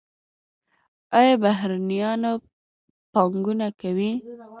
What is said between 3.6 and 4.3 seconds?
کوي؟